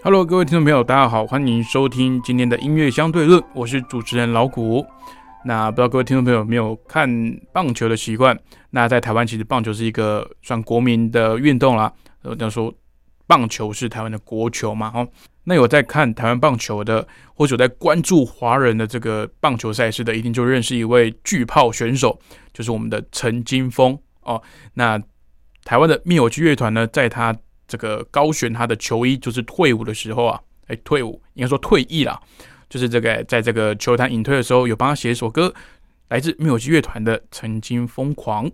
[0.00, 4.86] Hello，各位听众朋友，大家好，欢迎收听今天的音乐相对论，我是主持人老谷。
[5.44, 7.10] 那不知道各位听众朋友有没有看
[7.52, 8.38] 棒球的习惯？
[8.70, 11.92] 那在台湾，其实棒球是一个算国民的运动啦。
[12.22, 12.72] 呃，要说
[13.26, 15.06] 棒球是台湾的国球嘛，哦，
[15.42, 17.04] 那有在看台湾棒球的，
[17.34, 22.16] 或者有在关注华人的这个棒球赛事的，一定就认识一位巨炮选手，
[22.54, 24.40] 就是我们的陈金峰哦。
[24.74, 25.02] 那
[25.64, 27.36] 台湾的灭火器乐团呢，在他
[27.68, 32.18] 这个高悬他的球衣，就是退伍的时候啊，哎，退伍应该说退役了，
[32.68, 35.54] 就是这个在这个球坛隐退的时候，有帮他写一首歌，
[36.08, 38.46] 来自灭火器乐团的《曾经疯狂》。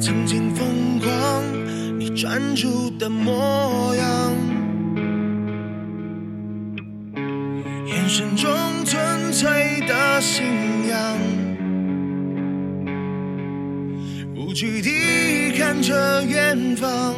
[0.00, 4.34] 曾经疯狂，你专注的模样，
[16.60, 17.14] 远方，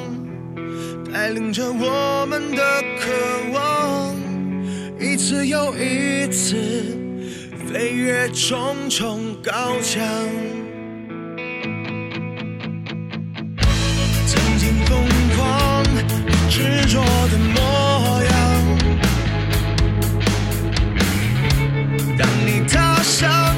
[1.13, 2.63] 带领着我们的
[3.01, 3.11] 渴
[3.53, 4.15] 望，
[5.01, 6.57] 一次又一次
[7.67, 10.03] 飞越重重高墙。
[14.27, 15.05] 曾经疯
[15.37, 15.85] 狂
[16.49, 18.33] 执着的模样。
[22.17, 23.55] 当你踏上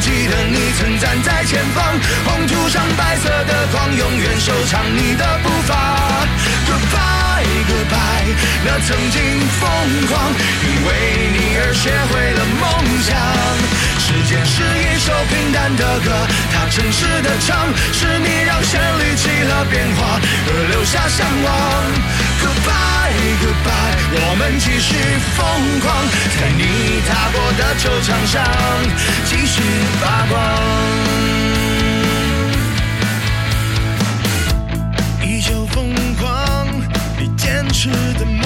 [0.00, 1.84] 记得你曾站在前方，
[2.24, 6.26] 红土上白色的光，永远收藏你的步伐。
[6.66, 8.32] Goodbye, goodbye，
[8.64, 9.68] 那曾经疯
[10.08, 10.32] 狂，
[10.64, 10.88] 因为
[11.36, 12.62] 你而学会了梦
[13.02, 13.14] 想。
[14.00, 20.18] 时间是一首平淡的歌，它诚实的唱，是你让旋律起了变化
[20.48, 21.50] 而留下向往。
[22.42, 24.94] Goodbye, goodbye，我们继续
[25.36, 25.38] 疯
[25.80, 25.86] 狂，
[26.40, 28.42] 在你踏过的球场上
[29.24, 29.62] 继续
[30.00, 30.38] 发光。
[37.72, 38.39] 痴的模样，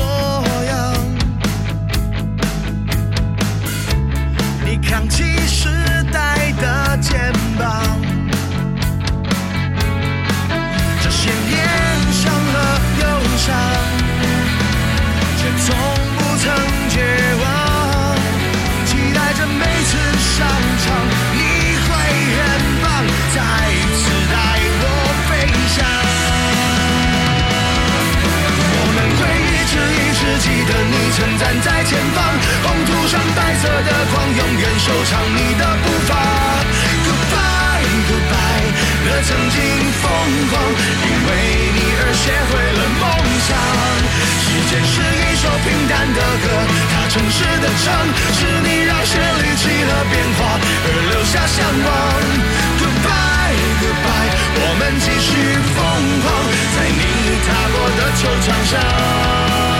[39.27, 39.57] 曾经
[40.03, 40.05] 疯
[40.51, 41.29] 狂，因为
[41.73, 43.03] 你而学会了梦
[43.49, 43.57] 想。
[44.45, 46.47] 时间是一首平淡的歌，
[46.93, 48.05] 它诚实的唱，
[48.37, 51.89] 是你让旋律起了变化而留下向往。
[52.79, 54.31] Goodbye, goodbye，
[54.61, 55.31] 我们继续
[55.73, 55.81] 疯
[56.21, 56.25] 狂，
[56.77, 57.01] 在你
[57.47, 59.74] 踏过的球场上。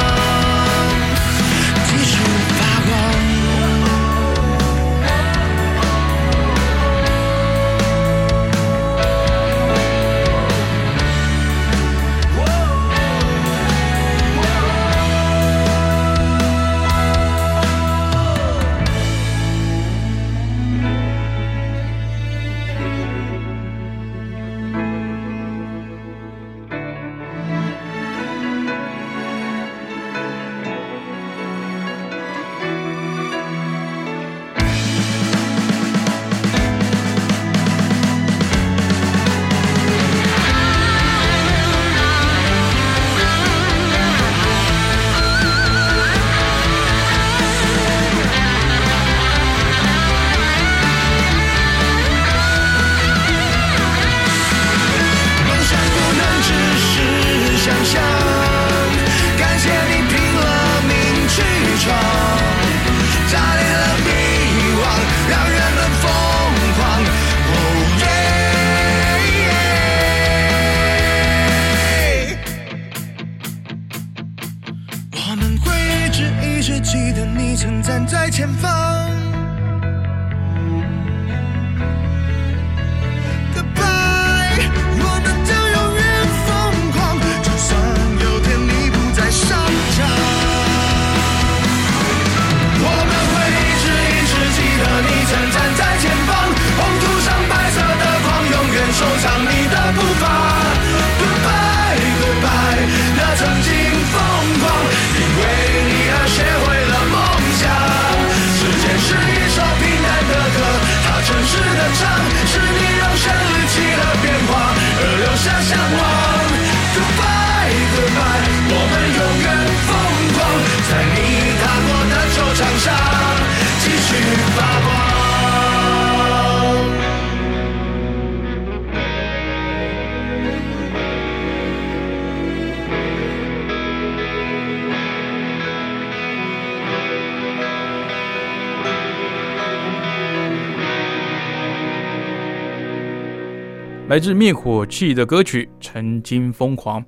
[144.15, 147.03] 来自灭火器的歌曲《曾经疯狂》，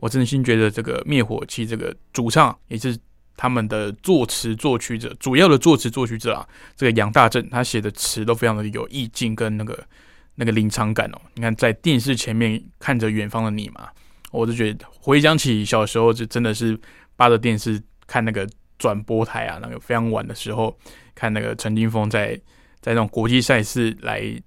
[0.00, 2.96] 我真心觉得这个灭火器这个主唱也是
[3.36, 9.86] 他们的作词作曲者，主要的作词作曲者啊，这个杨大正他写的词都非常的有意境跟那个
[10.34, 11.20] 那个临场感哦。
[11.34, 13.90] 你看在电视前面看着远方的你嘛，
[14.32, 16.80] 我就觉得回想起小时候就真的是
[17.16, 18.48] 扒着电视看那个
[18.78, 20.74] 转播台啊，那个非常晚的时候
[21.14, 22.34] 看那个陈金峰在
[22.80, 24.40] 在那种国际赛事来。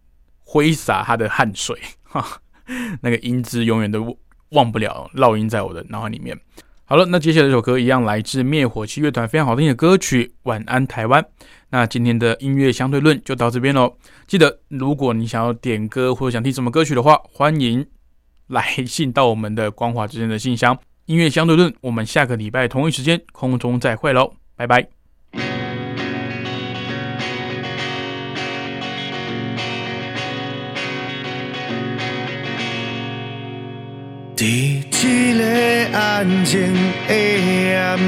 [0.51, 2.25] 挥洒他的汗水，哈，
[3.01, 4.17] 那个音质永远都
[4.49, 6.35] 忘不了，烙印在我的脑海里面。
[6.85, 11.21] 好了，那接下来这首歌一样来自灭火器乐团非常好听的歌曲《晚安台湾》。
[11.69, 13.95] 那今天的音乐相对论就到这边喽。
[14.25, 17.85] 记得，如果你想要点歌或者想听什么歌曲的话，欢迎
[18.47, 20.75] 来信到我们的光华之间的信箱。
[21.05, 24.98] 音乐相对论，我们下个礼拜同一时间空中再会喽，拜拜。
[34.39, 34.45] 在
[34.89, 35.43] 这个
[35.97, 36.73] 安静
[37.09, 37.99] 的夜晚，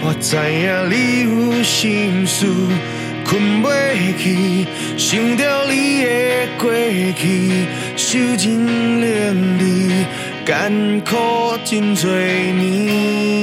[0.00, 0.94] 我知影你
[1.28, 2.46] 有心事，
[3.26, 4.64] 困袂去，
[4.96, 6.08] 想着你的
[6.58, 6.72] 过
[7.18, 7.22] 去，
[7.98, 8.64] 受尽
[9.02, 9.04] 淋
[9.60, 9.62] 漓，
[10.46, 11.18] 艰苦
[11.66, 13.42] 真多年。